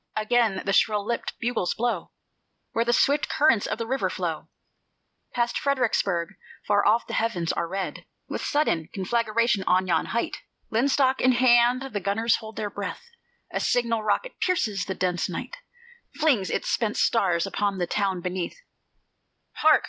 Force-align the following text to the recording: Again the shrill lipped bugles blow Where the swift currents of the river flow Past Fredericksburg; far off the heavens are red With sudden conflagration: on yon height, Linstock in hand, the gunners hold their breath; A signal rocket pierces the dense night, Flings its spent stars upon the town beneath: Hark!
Again 0.15 0.63
the 0.65 0.73
shrill 0.73 1.05
lipped 1.05 1.37
bugles 1.37 1.75
blow 1.75 2.09
Where 2.71 2.83
the 2.83 2.91
swift 2.91 3.29
currents 3.29 3.67
of 3.67 3.77
the 3.77 3.85
river 3.85 4.09
flow 4.09 4.47
Past 5.35 5.59
Fredericksburg; 5.59 6.29
far 6.65 6.83
off 6.87 7.05
the 7.05 7.13
heavens 7.13 7.53
are 7.53 7.67
red 7.67 8.07
With 8.27 8.41
sudden 8.41 8.89
conflagration: 8.95 9.63
on 9.67 9.85
yon 9.85 10.07
height, 10.07 10.37
Linstock 10.71 11.21
in 11.21 11.33
hand, 11.33 11.83
the 11.93 11.99
gunners 11.99 12.37
hold 12.37 12.55
their 12.55 12.71
breath; 12.71 13.11
A 13.53 13.59
signal 13.59 14.01
rocket 14.01 14.39
pierces 14.39 14.85
the 14.85 14.95
dense 14.95 15.29
night, 15.29 15.57
Flings 16.15 16.49
its 16.49 16.67
spent 16.67 16.97
stars 16.97 17.45
upon 17.45 17.77
the 17.77 17.85
town 17.85 18.21
beneath: 18.21 18.57
Hark! 19.57 19.79